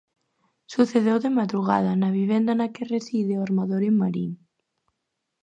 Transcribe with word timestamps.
Sucedeu 0.73 1.17
de 1.23 1.29
madrugada 1.39 1.91
na 2.01 2.09
vivenda 2.19 2.51
na 2.55 2.67
que 2.73 2.89
reside 2.95 3.33
o 3.35 3.43
armador 3.47 3.81
en 3.89 3.95
Marín. 4.01 4.31